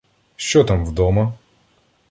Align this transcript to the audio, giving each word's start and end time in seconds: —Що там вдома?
—Що 0.35 0.63
там 0.63 0.85
вдома? 0.85 1.33